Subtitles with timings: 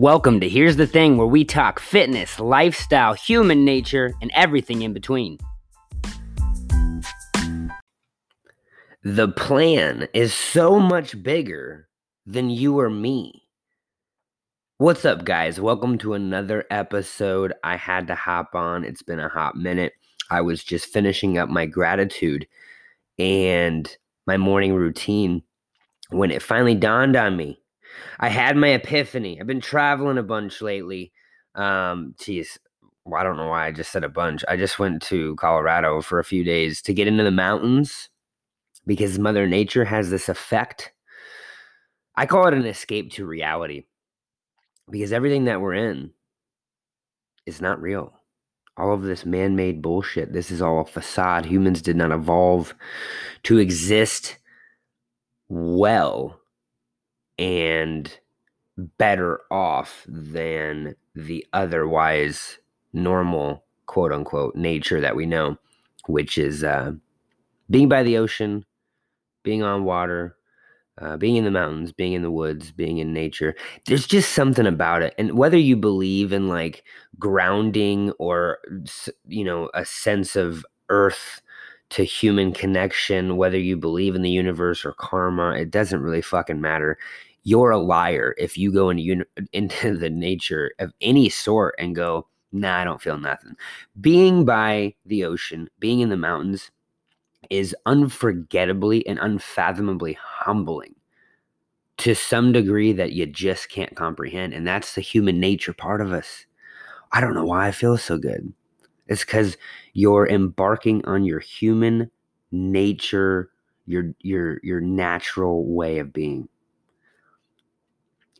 [0.00, 4.94] Welcome to Here's the Thing, where we talk fitness, lifestyle, human nature, and everything in
[4.94, 5.36] between.
[9.04, 11.86] The plan is so much bigger
[12.24, 13.42] than you or me.
[14.78, 15.60] What's up, guys?
[15.60, 17.52] Welcome to another episode.
[17.62, 19.92] I had to hop on, it's been a hot minute.
[20.30, 22.46] I was just finishing up my gratitude
[23.18, 23.94] and
[24.26, 25.42] my morning routine
[26.08, 27.59] when it finally dawned on me
[28.18, 29.40] I had my epiphany.
[29.40, 31.12] I've been traveling a bunch lately.
[31.54, 32.58] Um, geez,
[33.04, 34.44] well, I don't know why I just said a bunch.
[34.48, 38.08] I just went to Colorado for a few days to get into the mountains
[38.86, 40.92] because Mother Nature has this effect.
[42.16, 43.84] I call it an escape to reality
[44.90, 46.10] because everything that we're in
[47.46, 48.12] is not real.
[48.76, 51.44] All of this man made bullshit, this is all a facade.
[51.44, 52.74] Humans did not evolve
[53.44, 54.38] to exist
[55.48, 56.39] well
[57.40, 58.18] and
[58.98, 62.58] better off than the otherwise
[62.92, 65.56] normal quote unquote nature that we know,
[66.06, 66.92] which is uh,
[67.70, 68.64] being by the ocean,
[69.42, 70.36] being on water,
[71.00, 73.56] uh, being in the mountains, being in the woods, being in nature.
[73.86, 75.14] There's just something about it.
[75.18, 76.84] And whether you believe in like
[77.18, 78.58] grounding or,
[79.26, 81.40] you know, a sense of earth
[81.90, 86.60] to human connection, whether you believe in the universe or karma, it doesn't really fucking
[86.60, 86.98] matter
[87.44, 92.26] you're a liar if you go into into the nature of any sort and go,
[92.52, 93.56] nah, I don't feel nothing.
[94.00, 96.70] Being by the ocean, being in the mountains
[97.50, 100.94] is unforgettably and unfathomably humbling
[101.98, 104.54] to some degree that you just can't comprehend.
[104.54, 106.46] And that's the human nature part of us.
[107.12, 108.52] I don't know why I feel so good.
[109.08, 109.56] It's because
[109.94, 112.10] you're embarking on your human
[112.52, 113.50] nature,
[113.86, 116.48] your your your natural way of being.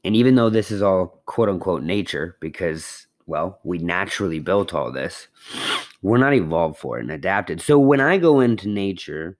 [0.04, 4.90] And even though this is all quote unquote nature, because, well, we naturally built all
[4.90, 5.28] this,
[6.02, 7.60] we're not evolved for it and adapted.
[7.60, 9.36] So when I go into nature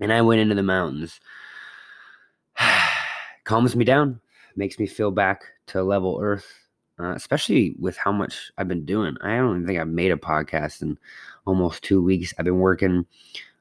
[0.00, 1.20] and I went into the mountains,
[3.44, 4.20] calms me down,
[4.56, 6.46] makes me feel back to level earth,
[6.98, 9.16] uh, especially with how much I've been doing.
[9.20, 10.98] I don't even think I've made a podcast in
[11.46, 12.34] almost two weeks.
[12.38, 13.06] I've been working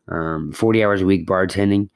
[0.07, 1.89] um, 40 hours a week bartending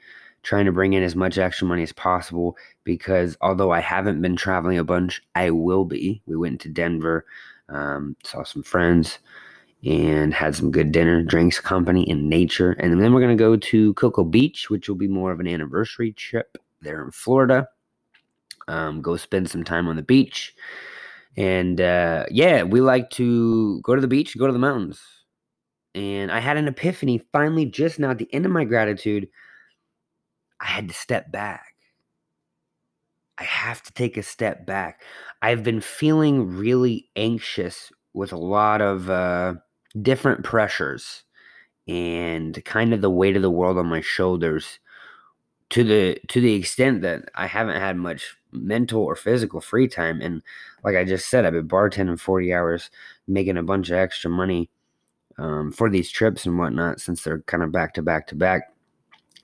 [0.43, 4.35] trying to bring in as much extra money as possible because although I haven't been
[4.35, 6.21] traveling a bunch, I will be.
[6.25, 7.25] We went to Denver,
[7.69, 9.19] um, saw some friends,
[9.83, 12.71] and had some good dinner, drinks, company, and nature.
[12.73, 15.47] And then we're going to go to Cocoa Beach, which will be more of an
[15.47, 17.67] anniversary trip there in Florida.
[18.67, 20.55] Um, go spend some time on the beach.
[21.37, 25.01] And uh, yeah, we like to go to the beach, go to the mountains.
[25.95, 29.27] And I had an epiphany finally just now at the end of my gratitude
[30.61, 31.75] I had to step back.
[33.37, 35.01] I have to take a step back.
[35.41, 39.55] I've been feeling really anxious with a lot of uh,
[39.99, 41.23] different pressures
[41.87, 44.79] and kind of the weight of the world on my shoulders
[45.71, 50.21] to the to the extent that I haven't had much mental or physical free time
[50.21, 50.43] and
[50.83, 52.91] like I just said I've been bartending 40 hours
[53.27, 54.69] making a bunch of extra money
[55.37, 58.63] um, for these trips and whatnot since they're kind of back to back to back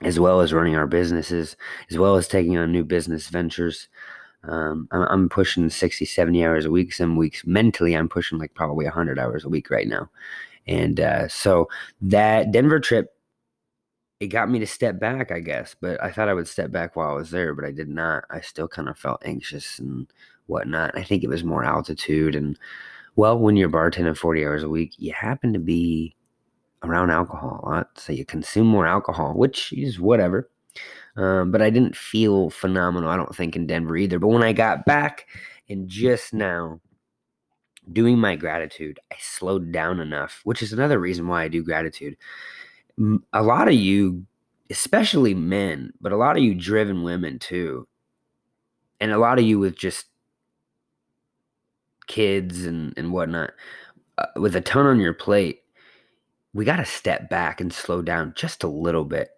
[0.02, 1.56] as well as running our businesses,
[1.90, 3.88] as well as taking on new business ventures.
[4.44, 6.92] Um, I'm, I'm, pushing 60, 70 hours a week.
[6.92, 10.08] Some weeks mentally, I'm pushing like probably 100 hours a week right now.
[10.66, 11.68] And uh, so
[12.02, 13.12] that Denver trip,
[14.20, 15.74] it got me to step back, I guess.
[15.80, 18.24] But I thought I would step back while I was there, but I did not.
[18.30, 20.06] I still kind of felt anxious and
[20.46, 20.96] whatnot.
[20.96, 22.34] I think it was more altitude.
[22.34, 22.58] And
[23.16, 26.14] well, when you're bartending 40 hours a week, you happen to be
[26.82, 27.98] around alcohol a lot.
[27.98, 30.50] So you consume more alcohol, which is whatever.
[31.16, 34.18] Um, but I didn't feel phenomenal, I don't think, in Denver either.
[34.18, 35.26] But when I got back
[35.68, 36.80] and just now
[37.92, 42.16] doing my gratitude, I slowed down enough, which is another reason why I do gratitude.
[43.32, 44.26] A lot of you,
[44.70, 47.88] especially men, but a lot of you driven women too,
[49.00, 50.06] and a lot of you with just
[52.06, 53.50] kids and, and whatnot,
[54.18, 55.62] uh, with a ton on your plate,
[56.54, 59.30] we got to step back and slow down just a little bit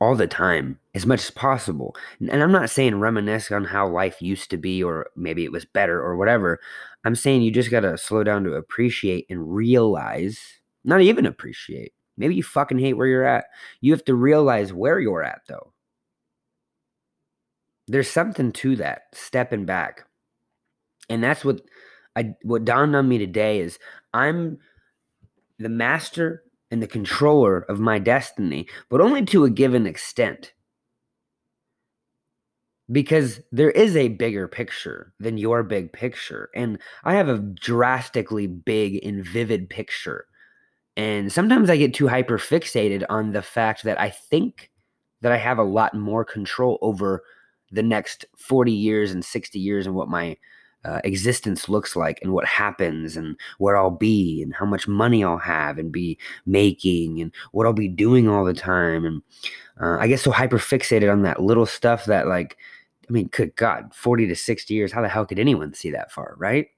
[0.00, 1.96] all the time as much as possible.
[2.20, 5.64] And I'm not saying reminisce on how life used to be or maybe it was
[5.64, 6.60] better or whatever.
[7.04, 11.92] I'm saying you just got to slow down to appreciate and realize, not even appreciate.
[12.16, 13.46] Maybe you fucking hate where you're at.
[13.80, 15.72] You have to realize where you're at though.
[17.86, 20.04] There's something to that, stepping back.
[21.08, 21.62] And that's what
[22.14, 23.78] I what dawned on me today is
[24.12, 24.58] I'm
[25.58, 30.52] the master and the controller of my destiny, but only to a given extent.
[32.90, 36.48] because there is a bigger picture than your big picture.
[36.54, 40.26] And I have a drastically big and vivid picture.
[40.96, 44.70] And sometimes I get too hyper fixated on the fact that I think
[45.20, 47.22] that I have a lot more control over
[47.70, 50.36] the next 40 years and 60 years and what my
[50.84, 55.24] uh, existence looks like and what happens and where I'll be and how much money
[55.24, 59.04] I'll have and be making and what I'll be doing all the time.
[59.04, 59.22] And
[59.80, 62.56] uh, I get so hyper fixated on that little stuff that, like,
[63.08, 66.12] I mean, good God, 40 to 60 years, how the hell could anyone see that
[66.12, 66.68] far, right?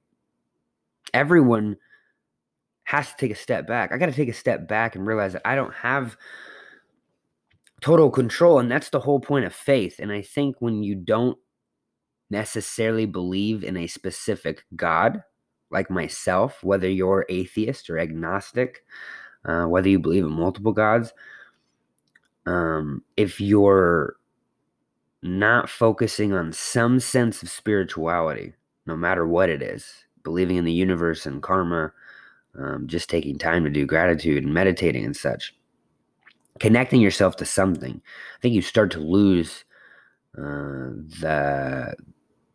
[1.13, 1.77] Everyone
[2.85, 3.93] has to take a step back.
[3.93, 6.17] I got to take a step back and realize that I don't have
[7.81, 8.59] total control.
[8.59, 9.99] And that's the whole point of faith.
[9.99, 11.39] And I think when you don't
[12.31, 15.23] necessarily believe in a specific God,
[15.71, 18.85] like myself, whether you're atheist or agnostic,
[19.45, 21.13] uh, whether you believe in multiple gods,
[22.47, 24.17] um, if you're
[25.23, 28.55] not focusing on some sense of spirituality,
[28.87, 31.93] no matter what it is, believing in the universe and karma,
[32.59, 35.55] um, just taking time to do gratitude and meditating and such,
[36.59, 39.65] connecting yourself to something, I think you start to lose
[40.39, 41.95] uh, the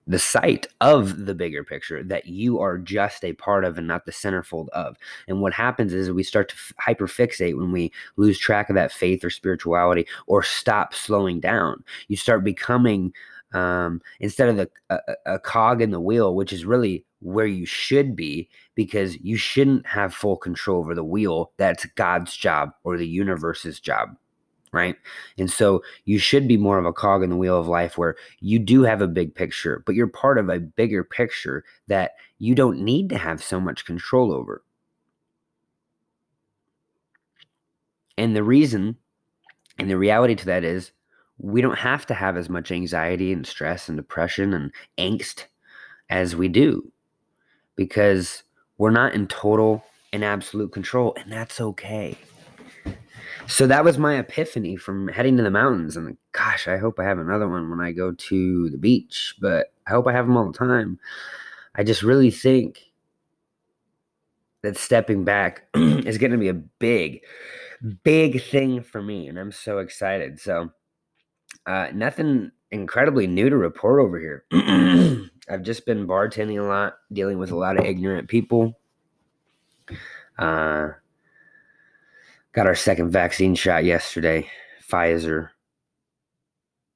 [0.08, 4.06] the sight of the bigger picture that you are just a part of and not
[4.06, 4.98] the centerfold of.
[5.28, 6.56] And what happens is we start to
[6.88, 11.84] hyperfixate when we lose track of that faith or spirituality or stop slowing down.
[12.08, 13.14] You start becoming
[13.54, 17.66] um, instead of the a, a cog in the wheel, which is really where you
[17.66, 21.52] should be because you shouldn't have full control over the wheel.
[21.58, 24.16] That's God's job or the universe's job
[24.76, 24.96] right?
[25.38, 28.16] And so you should be more of a cog in the wheel of life where
[28.40, 32.54] you do have a big picture, but you're part of a bigger picture that you
[32.54, 34.64] don't need to have so much control over.
[38.18, 38.98] And the reason
[39.78, 40.92] and the reality to that is
[41.38, 45.46] we don't have to have as much anxiety and stress and depression and angst
[46.10, 46.92] as we do
[47.76, 48.44] because
[48.78, 49.84] we're not in total
[50.14, 52.18] and absolute control, and that's okay.
[53.48, 55.96] So that was my epiphany from heading to the mountains.
[55.98, 59.72] And gosh, I hope I have another one when I go to the beach, but
[59.88, 61.00] I hope I have them all the time.
[61.76, 62.82] I just really think
[64.64, 67.22] that stepping back is going to be a big,
[68.04, 69.28] big thing for me.
[69.28, 70.40] And I'm so excited.
[70.40, 70.72] So,
[71.68, 74.46] uh, nothing incredibly new to report over here.
[75.50, 78.80] I've just been bartending a lot, dealing with a lot of ignorant people.
[80.38, 80.90] Uh,
[82.56, 84.50] Got our second vaccine shot yesterday,
[84.90, 85.50] Pfizer.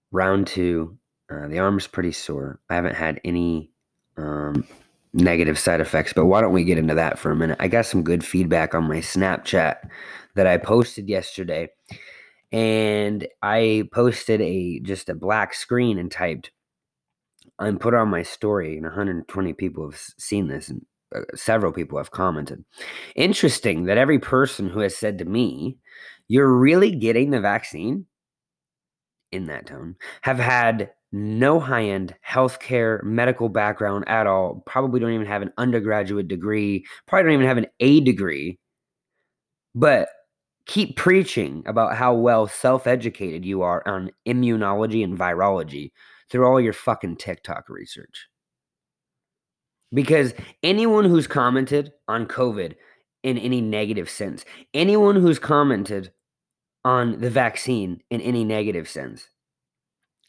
[0.09, 0.97] Round two.
[1.29, 2.61] Uh, the arm's pretty sore.
[2.69, 3.69] I haven't had any
[4.15, 4.65] um,
[5.13, 7.57] negative side effects, but why don't we get into that for a minute?
[7.59, 9.89] I got some good feedback on my Snapchat
[10.35, 11.67] that I posted yesterday,
[12.53, 16.51] and I posted a just a black screen and typed
[17.59, 20.85] and put on my story, and 120 people have seen this, and
[21.15, 22.63] uh, several people have commented.
[23.15, 25.77] Interesting that every person who has said to me,
[26.27, 28.06] You're really getting the vaccine
[29.31, 35.13] in that tone, have had no high end healthcare, medical background at all, probably don't
[35.13, 38.59] even have an undergraduate degree, probably don't even have an A degree,
[39.75, 40.09] but
[40.65, 45.91] keep preaching about how well self educated you are on immunology and virology
[46.29, 48.29] through all your fucking TikTok research.
[49.94, 52.76] Because anyone who's commented on COVID
[53.24, 56.12] in any negative sense, anyone who's commented
[56.86, 59.30] on the vaccine in any negative sense,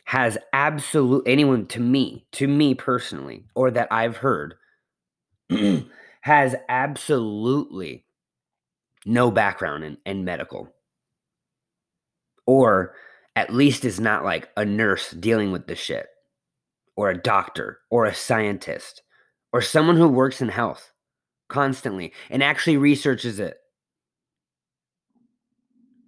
[0.04, 4.54] has absolute anyone to me, to me personally, or that I've heard,
[6.22, 8.04] has absolutely
[9.06, 10.74] no background in, in medical.
[12.46, 12.94] Or
[13.36, 16.08] at least is not like a nurse dealing with the shit,
[16.96, 19.02] or a doctor, or a scientist
[19.52, 20.92] or someone who works in health
[21.48, 23.58] constantly and actually researches it.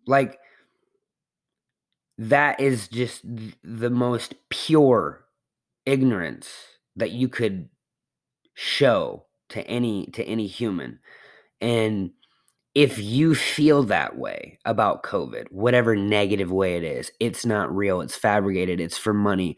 [0.06, 0.38] Like,
[2.18, 3.22] that is just
[3.64, 5.24] the most pure
[5.86, 6.48] ignorance
[6.96, 7.68] that you could
[8.54, 10.98] show to any to any human
[11.60, 12.10] and
[12.74, 18.00] if you feel that way about covid whatever negative way it is it's not real
[18.00, 19.56] it's fabricated it's for money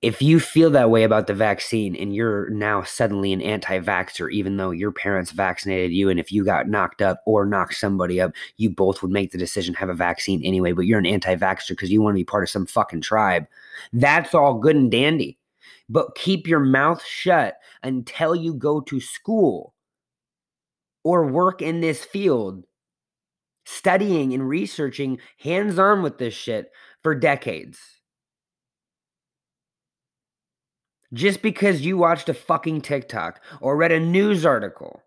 [0.00, 4.56] if you feel that way about the vaccine and you're now suddenly an anti-vaxxer even
[4.56, 8.32] though your parents vaccinated you and if you got knocked up or knocked somebody up
[8.56, 11.90] you both would make the decision have a vaccine anyway but you're an anti-vaxxer because
[11.90, 13.46] you want to be part of some fucking tribe.
[13.92, 15.38] That's all good and dandy
[15.88, 19.74] but keep your mouth shut until you go to school
[21.02, 22.64] or work in this field
[23.64, 26.70] studying and researching hands on with this shit
[27.02, 27.97] for decades
[31.12, 35.02] Just because you watched a fucking TikTok or read a news article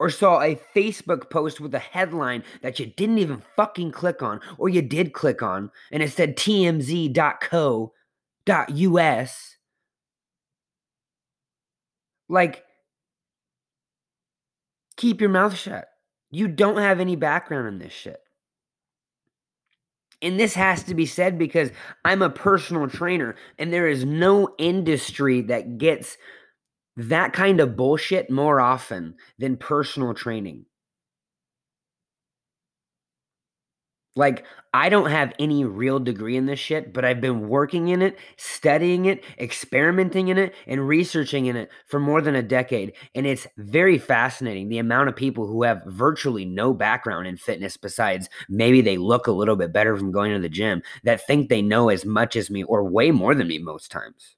[0.00, 4.40] or saw a Facebook post with a headline that you didn't even fucking click on,
[4.56, 7.16] or you did click on, and it said tmz.co.us.
[12.30, 12.64] Like,
[14.96, 15.88] keep your mouth shut.
[16.30, 18.20] You don't have any background in this shit.
[20.22, 21.70] And this has to be said because
[22.04, 26.18] I'm a personal trainer, and there is no industry that gets
[26.96, 30.66] that kind of bullshit more often than personal training.
[34.16, 38.02] Like, I don't have any real degree in this shit, but I've been working in
[38.02, 42.92] it, studying it, experimenting in it, and researching in it for more than a decade.
[43.14, 47.76] And it's very fascinating the amount of people who have virtually no background in fitness
[47.76, 51.48] besides maybe they look a little bit better from going to the gym that think
[51.48, 54.36] they know as much as me or way more than me most times.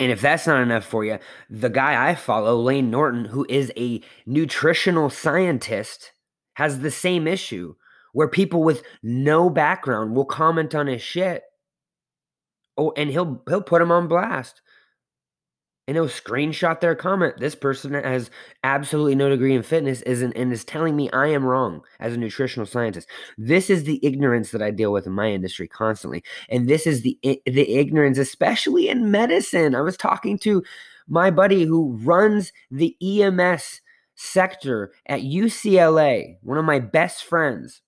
[0.00, 1.18] And if that's not enough for you,
[1.50, 6.12] the guy I follow, Layne Norton, who is a nutritional scientist,
[6.58, 7.72] has the same issue
[8.14, 11.44] where people with no background will comment on his shit.
[12.76, 14.60] Oh, and he'll he'll put him on blast
[15.86, 17.36] and he'll screenshot their comment.
[17.38, 18.28] This person has
[18.64, 22.16] absolutely no degree in fitness isn't and is telling me I am wrong as a
[22.16, 23.06] nutritional scientist.
[23.36, 27.02] This is the ignorance that I deal with in my industry constantly, and this is
[27.02, 29.76] the the ignorance, especially in medicine.
[29.76, 30.64] I was talking to
[31.06, 33.80] my buddy who runs the EMS
[34.18, 37.82] sector at UCLA, one of my best friends.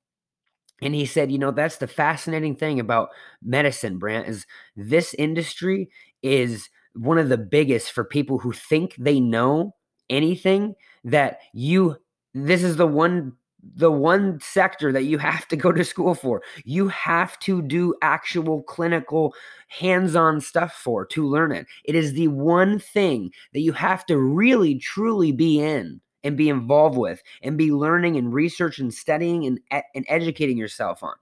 [0.80, 3.10] And he said, you know, that's the fascinating thing about
[3.42, 4.46] medicine, Brant, is
[4.76, 5.90] this industry
[6.22, 9.74] is one of the biggest for people who think they know
[10.08, 11.96] anything that you
[12.32, 13.32] this is the one
[13.62, 16.42] the one sector that you have to go to school for.
[16.64, 19.34] You have to do actual clinical
[19.68, 21.66] hands-on stuff for to learn it.
[21.84, 26.48] It is the one thing that you have to really truly be in and be
[26.48, 29.60] involved with and be learning and research and studying and,
[29.94, 31.14] and educating yourself on.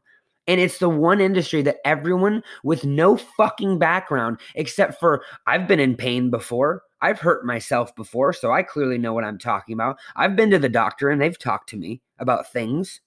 [0.47, 5.79] And it's the one industry that everyone with no fucking background, except for I've been
[5.79, 6.83] in pain before.
[7.01, 9.99] I've hurt myself before, so I clearly know what I'm talking about.
[10.17, 13.01] I've been to the doctor and they've talked to me about things.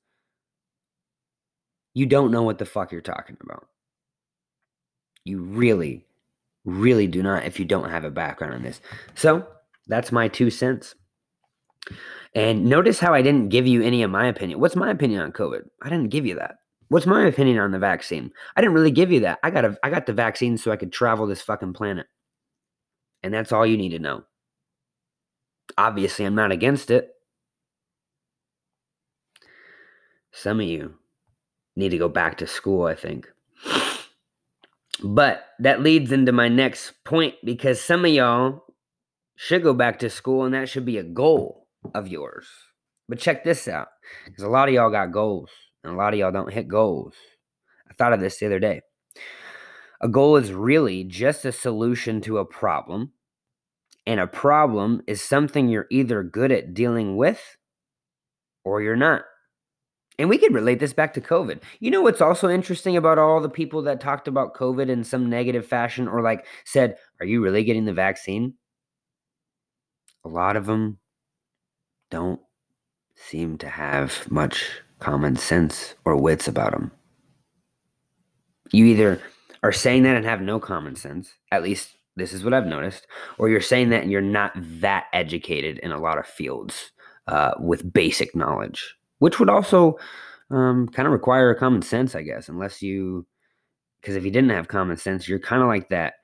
[1.94, 3.68] You don't know what the fuck you're talking about.
[5.26, 6.06] You really,
[6.64, 8.82] really do not if you don't have a background in this.
[9.16, 9.46] So
[9.88, 10.96] that's my two cents.
[12.34, 14.60] And notice how I didn't give you any of my opinion.
[14.60, 15.64] What's my opinion on COVID?
[15.82, 16.56] I didn't give you that.
[16.88, 18.32] What's my opinion on the vaccine?
[18.56, 19.40] I didn't really give you that.
[19.44, 22.08] I got a, I got the vaccine so I could travel this fucking planet.
[23.24, 24.24] And that's all you need to know.
[25.78, 27.12] Obviously, I'm not against it.
[30.32, 30.96] Some of you
[31.76, 33.30] need to go back to school, I think.
[35.04, 38.66] But that leads into my next point because some of y'all
[39.36, 41.61] should go back to school and that should be a goal
[41.94, 42.48] of yours.
[43.10, 43.90] But check this out
[44.26, 45.50] because a lot of y'all got goals
[45.84, 47.14] and a lot of y'all don't hit goals.
[47.90, 48.82] I thought of this the other day.
[50.00, 53.12] A goal is really just a solution to a problem,
[54.08, 57.58] and a problem is something you're either good at dealing with
[58.64, 59.24] or you're not.
[60.18, 61.62] And we could relate this back to COVID.
[61.80, 65.30] You know what's also interesting about all the people that talked about COVID in some
[65.30, 68.56] negative fashion or like said, Are you really getting the vaccine?
[70.24, 71.00] A lot of them
[72.12, 72.40] don't
[73.16, 76.92] seem to have much common sense or wits about them.
[78.72, 79.22] You either
[79.64, 83.08] are saying that and have no common sense, at least this is what I've noticed,
[83.38, 86.92] or you're saying that and you're not that educated in a lot of fields
[87.28, 89.98] uh, with basic knowledge, which would also
[90.50, 93.26] um, kind of require a common sense, I guess, unless you,
[94.02, 96.16] because if you didn't have common sense, you're kind of like that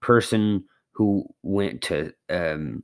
[0.00, 2.82] person who went to um,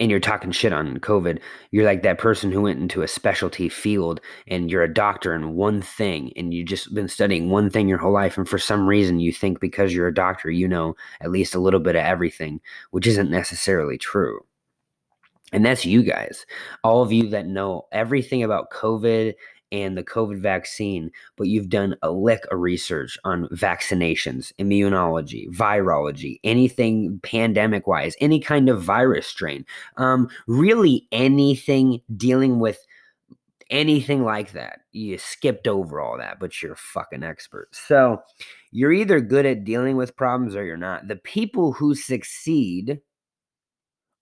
[0.00, 1.38] and you're talking shit on COVID,
[1.70, 5.54] you're like that person who went into a specialty field and you're a doctor in
[5.54, 8.38] one thing and you've just been studying one thing your whole life.
[8.38, 11.60] And for some reason, you think because you're a doctor, you know at least a
[11.60, 14.40] little bit of everything, which isn't necessarily true.
[15.52, 16.46] And that's you guys,
[16.82, 19.34] all of you that know everything about COVID
[19.72, 26.40] and the COVID vaccine, but you've done a lick of research on vaccinations, immunology, virology,
[26.44, 29.64] anything pandemic wise, any kind of virus strain,
[29.96, 32.84] um, really anything dealing with
[33.70, 34.80] anything like that.
[34.92, 37.68] You skipped over all that, but you're a fucking expert.
[37.72, 38.20] So
[38.72, 41.08] you're either good at dealing with problems or you're not.
[41.08, 43.00] The people who succeed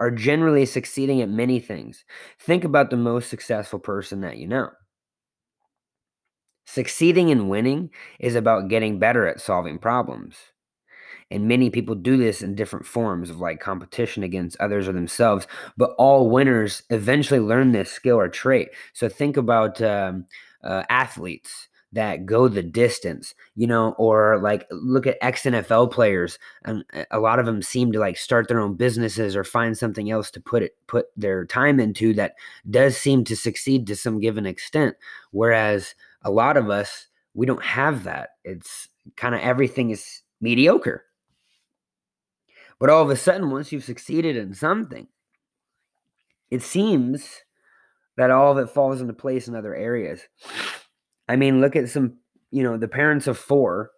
[0.00, 2.04] are generally succeeding at many things.
[2.38, 4.70] Think about the most successful person that you know.
[6.70, 7.88] Succeeding and winning
[8.20, 10.36] is about getting better at solving problems.
[11.30, 15.46] And many people do this in different forms of like competition against others or themselves.
[15.78, 18.68] But all winners eventually learn this skill or trait.
[18.92, 20.26] So think about um,
[20.62, 26.38] uh, athletes that go the distance, you know, or like look at ex NFL players,
[26.66, 30.10] and a lot of them seem to like start their own businesses or find something
[30.10, 32.34] else to put it put their time into that
[32.68, 34.96] does seem to succeed to some given extent.
[35.30, 38.30] Whereas a lot of us, we don't have that.
[38.44, 41.04] It's kind of everything is mediocre.
[42.78, 45.08] But all of a sudden, once you've succeeded in something,
[46.50, 47.42] it seems
[48.16, 50.22] that all of it falls into place in other areas.
[51.28, 52.18] I mean, look at some,
[52.50, 53.90] you know, the parents of four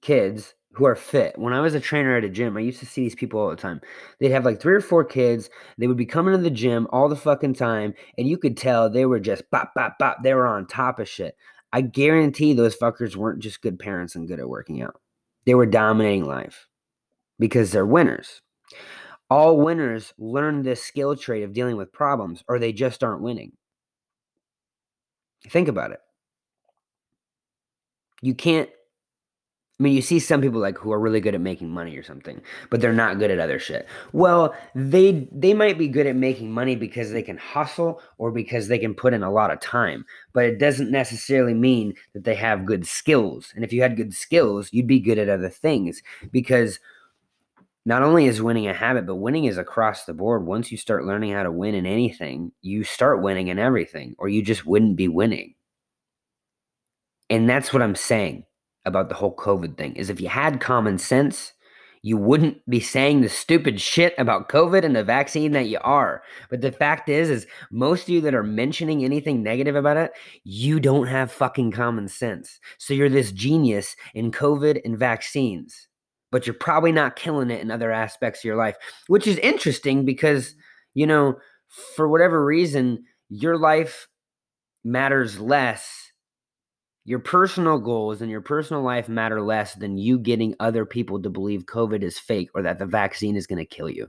[0.00, 1.36] kids who are fit.
[1.36, 3.50] When I was a trainer at a gym, I used to see these people all
[3.50, 3.80] the time.
[4.20, 5.50] They'd have like three or four kids.
[5.76, 8.88] They would be coming to the gym all the fucking time, and you could tell
[8.88, 10.18] they were just bop, bop, bop.
[10.22, 11.36] They were on top of shit.
[11.72, 15.00] I guarantee those fuckers weren't just good parents and good at working out.
[15.46, 16.68] They were dominating life
[17.40, 18.40] because they're winners.
[19.28, 23.50] All winners learn this skill trait of dealing with problems, or they just aren't winning.
[25.48, 25.98] Think about it.
[28.22, 28.70] You can't
[29.78, 32.02] I mean, you see some people like who are really good at making money or
[32.02, 33.86] something, but they're not good at other shit.
[34.12, 38.66] Well, they they might be good at making money because they can hustle or because
[38.66, 42.34] they can put in a lot of time, but it doesn't necessarily mean that they
[42.34, 43.52] have good skills.
[43.54, 46.80] And if you had good skills, you'd be good at other things because
[47.86, 50.44] not only is winning a habit, but winning is across the board.
[50.44, 54.28] Once you start learning how to win in anything, you start winning in everything, or
[54.28, 55.54] you just wouldn't be winning.
[57.30, 58.44] And that's what I'm saying
[58.84, 61.52] about the whole COVID thing is if you had common sense,
[62.02, 66.22] you wouldn't be saying the stupid shit about COVID and the vaccine that you are.
[66.48, 70.12] But the fact is, is most of you that are mentioning anything negative about it,
[70.44, 72.60] you don't have fucking common sense.
[72.78, 75.88] So you're this genius in COVID and vaccines,
[76.30, 78.76] but you're probably not killing it in other aspects of your life,
[79.08, 80.54] which is interesting because,
[80.94, 81.36] you know,
[81.96, 84.08] for whatever reason, your life
[84.84, 86.07] matters less
[87.08, 91.30] your personal goals and your personal life matter less than you getting other people to
[91.30, 94.08] believe COVID is fake or that the vaccine is going to kill you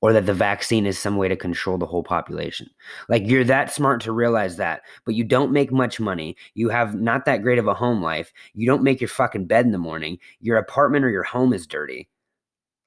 [0.00, 2.66] or that the vaccine is some way to control the whole population.
[3.10, 6.34] Like you're that smart to realize that, but you don't make much money.
[6.54, 8.32] You have not that great of a home life.
[8.54, 10.18] You don't make your fucking bed in the morning.
[10.40, 12.08] Your apartment or your home is dirty.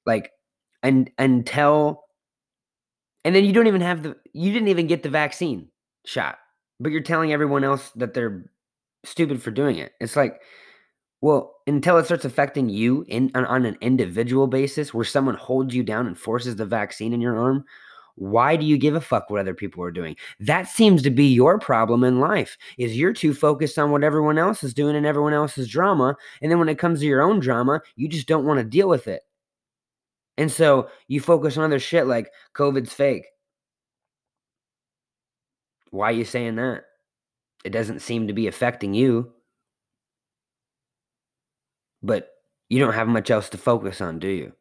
[0.04, 0.32] Like
[0.82, 2.02] and until
[3.24, 5.68] and then you don't even have the you didn't even get the vaccine
[6.04, 6.38] shot.
[6.80, 8.50] But you're telling everyone else that they're
[9.08, 9.92] stupid for doing it.
[10.00, 10.40] It's like,
[11.20, 15.74] well, until it starts affecting you in on, on, an individual basis, where someone holds
[15.74, 17.64] you down and forces the vaccine in your arm,
[18.14, 20.16] why do you give a fuck what other people are doing?
[20.40, 22.56] That seems to be your problem in life.
[22.76, 26.50] Is you're too focused on what everyone else is doing and everyone else's drama, and
[26.50, 29.08] then when it comes to your own drama, you just don't want to deal with
[29.08, 29.22] it.
[30.36, 33.26] And so you focus on other shit like COVID's fake.
[35.90, 36.84] Why are you saying that?
[37.64, 39.32] It doesn't seem to be affecting you.
[42.02, 42.30] But
[42.68, 44.52] you don't have much else to focus on, do you?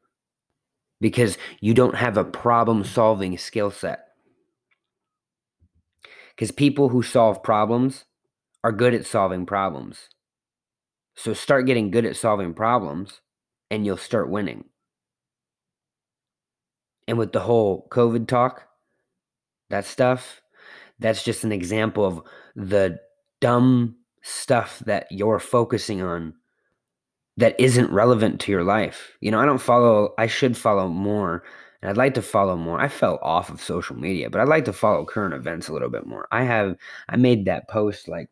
[0.99, 4.07] Because you don't have a problem solving skill set.
[6.35, 8.05] Because people who solve problems
[8.63, 10.09] are good at solving problems.
[11.15, 13.21] So start getting good at solving problems
[13.69, 14.65] and you'll start winning.
[17.07, 18.67] And with the whole COVID talk,
[19.69, 20.41] that stuff,
[20.99, 22.21] that's just an example of
[22.57, 22.99] the
[23.39, 26.33] dumb stuff that you're focusing on
[27.37, 29.15] that isn't relevant to your life.
[29.21, 31.43] You know, I don't follow, I should follow more.
[31.81, 32.81] And I'd like to follow more.
[32.81, 35.89] I fell off of social media, but I'd like to follow current events a little
[35.89, 36.27] bit more.
[36.31, 36.75] I have,
[37.07, 38.29] I made that post like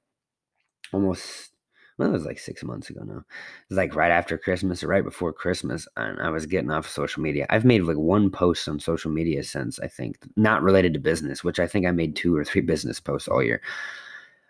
[0.91, 1.51] almost,
[1.99, 3.19] well, it was like six months ago now.
[3.19, 5.88] It was like right after Christmas or right before Christmas.
[5.95, 7.45] And I was getting off of social media.
[7.51, 11.43] I've made like one post on social media since, I think, not related to business,
[11.43, 13.61] which I think I made two or three business posts all year.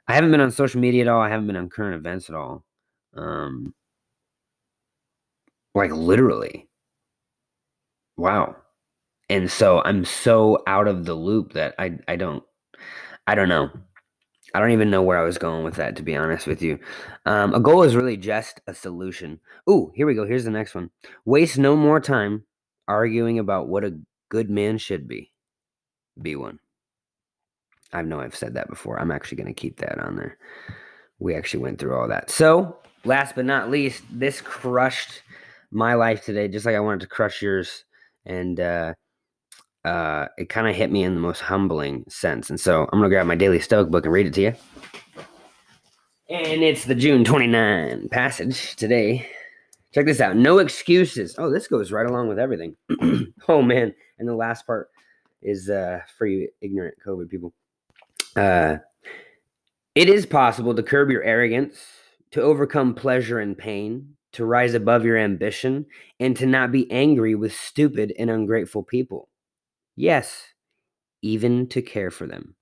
[0.08, 1.22] I haven't been on social media at all.
[1.22, 2.64] I haven't been on current events at all.
[3.16, 3.74] Um,
[5.74, 6.68] like literally.
[8.18, 8.56] Wow.
[9.30, 12.44] And so I'm so out of the loop that I I don't
[13.28, 13.70] I don't know.
[14.54, 16.80] I don't even know where I was going with that, to be honest with you.
[17.26, 19.42] Um, a goal is really just a solution.
[19.70, 20.26] Ooh, here we go.
[20.26, 20.92] Here's the next one.
[21.26, 22.46] Waste no more time
[22.88, 25.34] arguing about what a good man should be.
[26.22, 26.60] Be one.
[27.96, 29.00] I know I've said that before.
[29.00, 30.38] I'm actually going to keep that on there.
[31.20, 32.30] We actually went through all that.
[32.30, 35.22] So, last but not least, this crushed
[35.72, 37.86] my life today, just like I wanted to crush yours.
[38.26, 38.94] And uh,
[39.86, 42.50] uh, it kind of hit me in the most humbling sense.
[42.50, 44.54] And so, I'm going to grab my daily Stoic book and read it to you.
[46.30, 49.30] And it's the June 29 passage today
[49.96, 50.36] Check this out.
[50.36, 51.36] No excuses.
[51.38, 52.76] Oh, this goes right along with everything.
[53.48, 53.96] oh man.
[54.20, 54.90] And the last part
[55.42, 57.54] is uh for you ignorant COVID people.
[58.36, 58.78] Uh
[59.96, 61.80] it is possible to curb your arrogance,
[62.32, 65.86] to overcome pleasure and pain, to rise above your ambition,
[66.20, 69.30] and to not be angry with stupid and ungrateful people.
[69.96, 70.48] Yes,
[71.22, 72.56] even to care for them.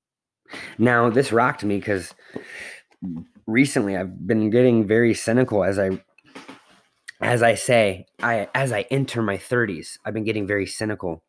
[0.78, 2.14] Now, this rocked me because
[3.48, 6.04] recently I've been getting very cynical as I
[7.20, 11.24] as I say, I as I enter my 30s, I've been getting very cynical.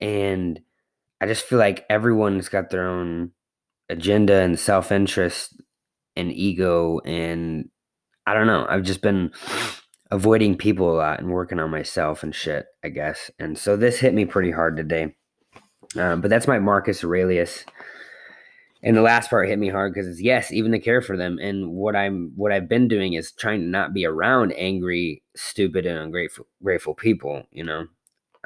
[0.00, 0.60] And
[1.24, 3.30] I just feel like everyone's got their own
[3.88, 5.58] agenda and self-interest
[6.16, 7.70] and ego and
[8.26, 8.66] I don't know.
[8.68, 9.32] I've just been
[10.10, 13.30] avoiding people a lot and working on myself and shit, I guess.
[13.38, 15.14] And so this hit me pretty hard today.
[15.96, 17.64] Um, but that's my Marcus Aurelius
[18.82, 21.38] and the last part hit me hard because it's yes, even to care for them.
[21.40, 25.86] And what I'm what I've been doing is trying to not be around angry, stupid,
[25.86, 27.44] and ungrateful grateful people.
[27.50, 27.86] You know,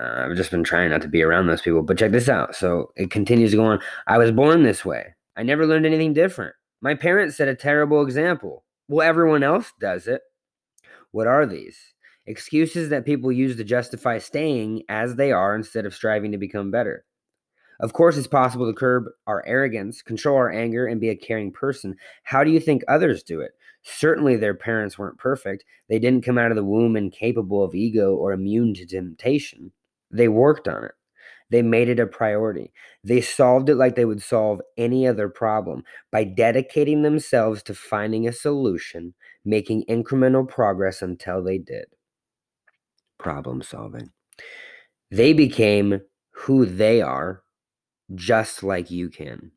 [0.00, 1.82] uh, I've just been trying not to be around those people.
[1.82, 2.54] But check this out.
[2.54, 3.80] So it continues to go on.
[4.06, 5.14] I was born this way.
[5.36, 6.54] I never learned anything different.
[6.80, 8.64] My parents set a terrible example.
[8.88, 10.22] Well, everyone else does it.
[11.10, 11.78] What are these?
[12.26, 16.70] Excuses that people use to justify staying as they are instead of striving to become
[16.70, 17.04] better.
[17.80, 21.52] Of course, it's possible to curb our arrogance, control our anger, and be a caring
[21.52, 21.94] person.
[22.24, 23.52] How do you think others do it?
[23.82, 25.64] Certainly, their parents weren't perfect.
[25.88, 29.72] They didn't come out of the womb incapable of ego or immune to temptation.
[30.10, 30.92] They worked on it.
[31.50, 32.72] They made it a priority.
[33.02, 38.28] They solved it like they would solve any other problem by dedicating themselves to finding
[38.28, 41.86] a solution, making incremental progress until they did.
[43.18, 44.10] Problem solving.
[45.10, 47.42] They became who they are
[48.14, 49.52] just like you can.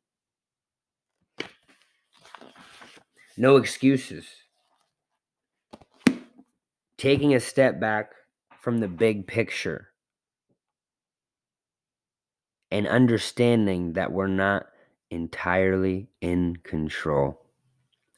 [3.38, 4.26] No excuses.
[6.98, 8.12] Taking a step back
[8.60, 9.91] from the big picture
[12.72, 14.68] and understanding that we're not
[15.10, 17.42] entirely in control.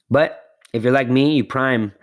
[0.09, 0.39] But
[0.73, 1.93] if you're like me, you prime.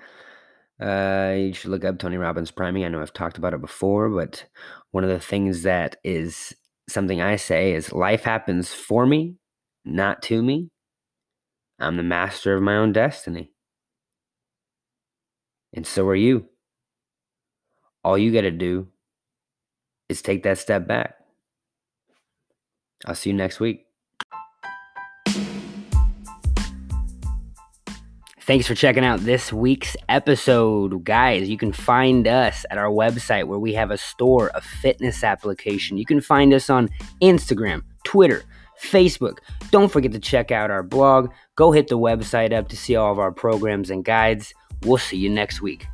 [0.80, 2.84] Uh, you should look up Tony Robbins priming.
[2.84, 4.44] I know I've talked about it before, but
[4.90, 6.54] one of the things that is
[6.88, 9.36] something I say is life happens for me,
[9.84, 10.70] not to me.
[11.78, 13.52] I'm the master of my own destiny.
[15.72, 16.46] And so are you.
[18.02, 18.88] All you got to do
[20.08, 21.19] is take that step back.
[23.06, 23.86] I'll see you next week.
[28.40, 31.04] Thanks for checking out this week's episode.
[31.04, 35.22] Guys, you can find us at our website where we have a store, a fitness
[35.22, 35.98] application.
[35.98, 36.88] You can find us on
[37.22, 38.42] Instagram, Twitter,
[38.82, 39.38] Facebook.
[39.70, 41.30] Don't forget to check out our blog.
[41.54, 44.52] Go hit the website up to see all of our programs and guides.
[44.82, 45.86] We'll see you next week.